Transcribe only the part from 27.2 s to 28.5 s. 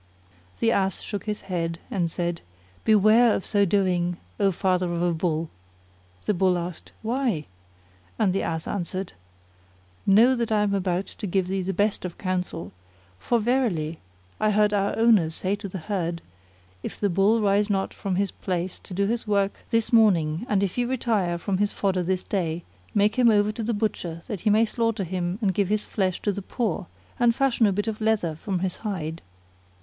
fashion a bit of leather[FN#34]